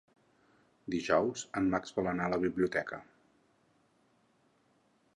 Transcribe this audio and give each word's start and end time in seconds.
Dijous 0.93 1.43
en 1.61 1.69
Max 1.75 1.95
vol 1.99 2.11
anar 2.13 2.27
a 2.31 2.33
la 2.37 2.41
biblioteca. 2.47 3.03